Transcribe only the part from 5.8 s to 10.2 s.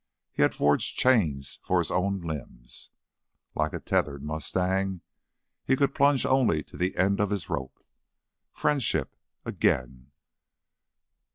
plunge only to the end of his rope. Friendship, again!